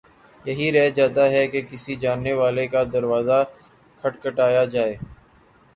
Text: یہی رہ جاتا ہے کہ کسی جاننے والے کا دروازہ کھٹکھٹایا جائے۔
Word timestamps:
یہی 0.45 0.71
رہ 0.71 0.87
جاتا 0.89 1.23
ہے 1.31 1.45
کہ 1.47 1.61
کسی 1.69 1.95
جاننے 1.95 2.33
والے 2.33 2.65
کا 2.67 2.83
دروازہ 2.93 3.39
کھٹکھٹایا 4.03 4.63
جائے۔ 4.65 4.95